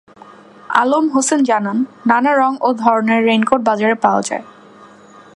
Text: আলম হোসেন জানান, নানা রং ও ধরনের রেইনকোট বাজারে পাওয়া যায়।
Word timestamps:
আলম 0.73 1.05
হোসেন 1.09 1.39
জানান, 1.43 1.77
নানা 2.05 2.31
রং 2.33 2.51
ও 2.61 2.69
ধরনের 2.73 3.21
রেইনকোট 3.25 3.61
বাজারে 3.61 3.95
পাওয়া 3.95 4.21
যায়। 4.21 4.45